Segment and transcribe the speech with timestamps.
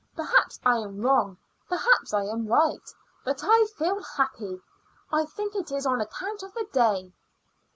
[0.15, 1.37] Perhaps I am wrong,
[1.69, 2.91] perhaps I am right,
[3.23, 4.59] but I feel happy.
[5.13, 7.13] I think it is on account of the day."